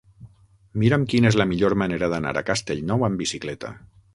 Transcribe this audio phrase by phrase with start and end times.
[0.83, 3.73] Mira'm quina és la millor manera d'anar a Castellnou amb bicicleta.